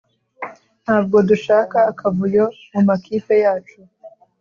[0.83, 3.79] Ntabwo dushaka akavuyo mu makipe yacu